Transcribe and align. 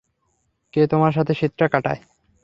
কে 0.73 0.81
তোমার 0.87 1.11
সাথে 1.11 1.33
শীতটা 1.33 1.65
কাটায়? 1.67 2.01